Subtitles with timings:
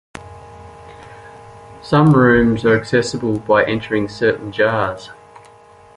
[1.83, 5.11] Some rooms are accessible by entering certain jars.